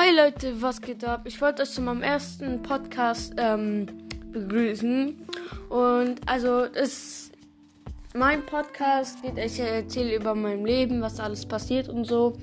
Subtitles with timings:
[0.00, 1.22] Hey Leute, was geht ab?
[1.24, 3.86] Ich wollte euch zu meinem ersten Podcast ähm,
[4.30, 5.26] begrüßen.
[5.70, 7.32] Und also, es
[8.14, 12.34] mein Podcast geht, ich erzähle über mein Leben, was alles passiert und so.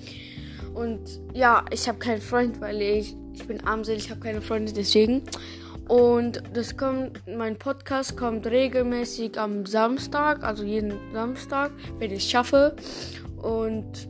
[0.73, 0.99] Und
[1.33, 5.23] ja, ich habe keinen Freund, weil ich, ich bin armselig, ich habe keine Freunde, deswegen.
[5.87, 12.29] Und das kommt, mein Podcast kommt regelmäßig am Samstag, also jeden Samstag, wenn ich es
[12.29, 12.75] schaffe.
[13.41, 14.09] Und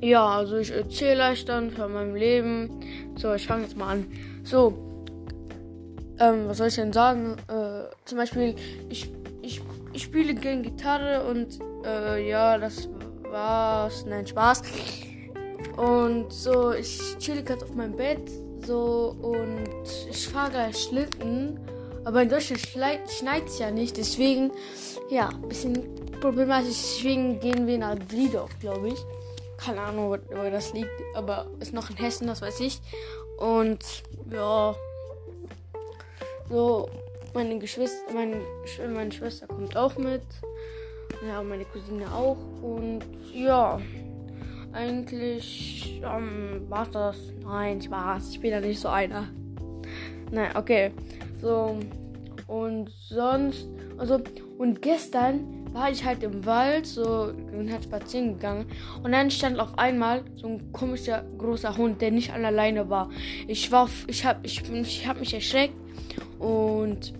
[0.00, 2.70] ja, also ich erzähle euch dann von meinem Leben.
[3.16, 4.06] So, ich fange jetzt mal an.
[4.44, 5.04] So,
[6.20, 7.36] ähm, was soll ich denn sagen?
[7.48, 8.54] Äh, zum Beispiel,
[8.88, 9.10] ich,
[9.42, 9.60] ich,
[9.92, 12.88] ich spiele gerne Gitarre und äh, ja, das
[13.30, 14.04] war's.
[14.06, 14.62] Nein, Spaß.
[15.76, 18.30] Und so, ich chill gerade auf meinem Bett.
[18.66, 19.68] So, und
[20.10, 21.58] ich fahre gleich Schlitten.
[22.04, 23.00] Aber in Deutschland schneit
[23.46, 23.96] es ja nicht.
[23.96, 24.50] Deswegen,
[25.10, 25.82] ja, bisschen
[26.20, 26.68] problematisch.
[26.68, 29.04] Deswegen gehen wir nach Driedorf, glaube ich.
[29.58, 30.90] Keine Ahnung, wo, das liegt.
[31.14, 32.80] Aber ist noch in Hessen, das weiß ich.
[33.38, 33.84] Und
[34.30, 34.74] ja.
[36.48, 36.88] So,
[37.34, 38.40] meine Geschwister, meine,
[38.94, 40.22] meine Schwester kommt auch mit.
[41.26, 42.38] Ja, meine Cousine auch.
[42.62, 43.80] Und ja,
[44.72, 47.16] eigentlich ähm, war's das.
[47.42, 48.30] Nein, Spaß.
[48.30, 49.28] Ich bin ja nicht so einer.
[50.30, 50.92] Nein, okay.
[51.40, 51.78] So,
[52.46, 54.20] und sonst, also,
[54.58, 58.66] und gestern war ich halt im Wald, so, und halt spazieren gegangen.
[59.02, 63.10] Und dann stand auf einmal so ein komischer, großer Hund, der nicht alleine war.
[63.46, 65.74] Ich war, ich hab, ich, ich hab mich erschreckt
[66.38, 67.12] und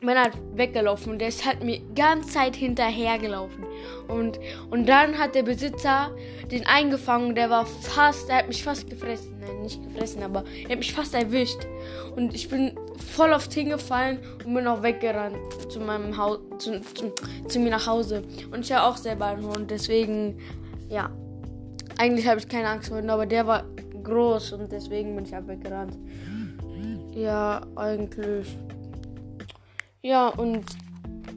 [0.00, 3.64] bin halt weggelaufen und der ist halt mir ganz Zeit hinterhergelaufen.
[4.08, 6.10] Und, und dann hat der Besitzer
[6.50, 9.39] den eingefangen, der war fast, der hat mich fast gefressen.
[9.70, 11.60] Nicht gefressen, aber er hat mich fast erwischt.
[12.16, 12.72] Und ich bin
[13.14, 15.36] voll aufs hingefallen und bin auch weggerannt
[15.68, 17.12] zu meinem Haus, zu, zu,
[17.46, 18.22] zu mir nach Hause.
[18.50, 20.38] Und ich habe auch selber einen Hund, deswegen,
[20.88, 21.10] ja.
[21.98, 23.64] Eigentlich habe ich keine Angst vor ihm, aber der war
[24.02, 25.98] groß und deswegen bin ich auch weggerannt.
[27.12, 28.56] Ja, eigentlich.
[30.02, 30.64] Ja, und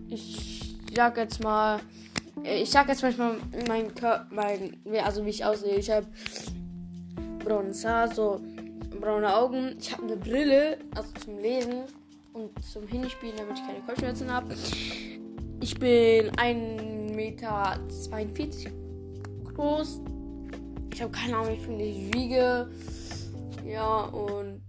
[0.07, 1.81] ich sag jetzt mal,
[2.43, 3.35] ich sag jetzt manchmal
[3.67, 5.75] mein Körper, mein, also wie ich aussehe.
[5.75, 6.07] Ich habe
[7.43, 8.39] braunes Haar, so
[8.99, 9.75] braune Augen.
[9.79, 11.83] Ich habe eine Brille, also zum Lesen
[12.33, 14.53] und zum Hinspielen, damit ich keine Kopfschmerzen habe.
[15.59, 17.77] Ich bin 1,42 Meter
[19.53, 20.01] groß.
[20.93, 22.69] Ich habe keine Ahnung, wie viel ich wiege.
[23.65, 24.61] Ja, und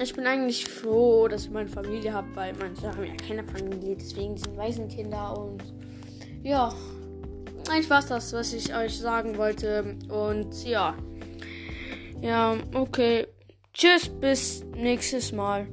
[0.00, 3.96] ich bin eigentlich froh, dass ich meine Familie habe, weil manche haben ja keine Familie,
[3.96, 5.62] deswegen sind Waisenkinder und
[6.42, 6.74] ja,
[7.68, 10.96] eigentlich war das, was ich euch sagen wollte und ja,
[12.24, 13.26] ja, okay,
[13.74, 15.68] tschüss, bis nächstes Mal.